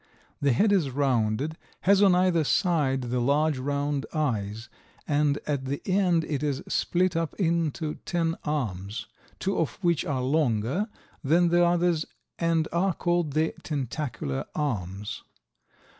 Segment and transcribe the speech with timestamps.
[0.41, 4.67] The head is rounded, has on either side the large, round eyes,
[5.07, 9.05] and at the end it is split up into ten arms,
[9.37, 10.87] two of which are longer
[11.23, 12.07] than the others
[12.39, 15.21] and are called the tentacular arms.